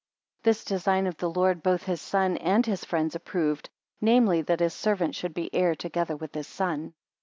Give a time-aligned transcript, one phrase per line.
[0.41, 3.69] 18 This design of the lord both his son and his friends approved,
[4.01, 6.95] namely, that his servant should be heir together with his son.